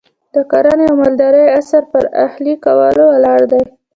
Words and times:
د 0.33 0.35
کرنې 0.51 0.85
او 0.89 0.95
مالدارۍ 1.01 1.45
عصر 1.57 1.83
پر 1.91 2.03
اهلي 2.25 2.53
کولو 2.65 3.03
ولاړ 3.09 3.39
دی. 3.51 3.63